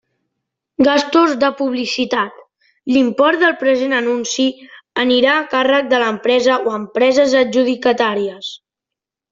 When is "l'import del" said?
2.95-3.55